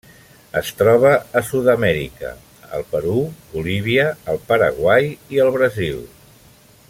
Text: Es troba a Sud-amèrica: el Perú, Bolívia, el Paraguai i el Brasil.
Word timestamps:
Es 0.59 0.69
troba 0.77 1.11
a 1.41 1.43
Sud-amèrica: 1.49 2.31
el 2.79 2.87
Perú, 2.95 3.19
Bolívia, 3.53 4.07
el 4.33 4.43
Paraguai 4.53 5.11
i 5.37 5.43
el 5.45 5.57
Brasil. 5.61 6.03